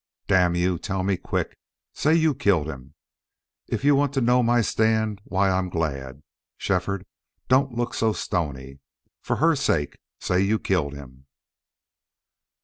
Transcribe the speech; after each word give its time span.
"Damn 0.25 0.55
you! 0.55 0.79
Tell 0.79 1.03
me 1.03 1.15
quick. 1.15 1.55
Say 1.93 2.15
YOU 2.15 2.33
killed 2.33 2.65
him!... 2.67 2.95
If 3.67 3.83
you 3.83 3.93
want 3.93 4.13
to 4.15 4.19
know 4.21 4.41
my 4.41 4.61
stand, 4.61 5.21
why, 5.25 5.51
I'm 5.51 5.69
glad!... 5.69 6.23
Shefford, 6.57 7.05
don't 7.47 7.75
look 7.77 7.93
so 7.93 8.11
stony!... 8.11 8.79
For 9.21 9.35
HER 9.35 9.55
sake, 9.55 9.99
say 10.19 10.39
you 10.41 10.57
killed 10.57 10.95
him!" 10.95 11.27